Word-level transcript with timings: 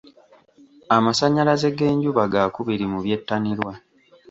Amasannyalaze 0.95 1.67
g'enjuba 1.77 2.23
gaakubiri 2.33 2.85
mu 2.91 2.99
byettanirwa. 3.05 3.71